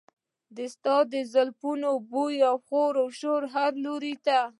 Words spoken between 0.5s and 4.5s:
د ستا د زلفو بوی خور شو هر لور ته.